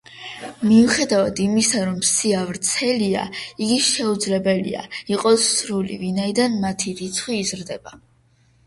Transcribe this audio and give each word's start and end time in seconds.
მიუხედავად 0.69 1.41
იმისა, 1.43 1.81
რომ 1.89 1.99
სია 2.11 2.39
ვრცელია, 2.47 3.27
იგი 3.67 3.79
შეუძლებელია, 3.91 4.83
იყოს 5.15 5.47
სრული, 5.53 6.03
ვინაიდან 6.07 6.61
მათი 6.67 6.97
რიცხვი 7.05 7.41
იზრდება. 7.47 7.99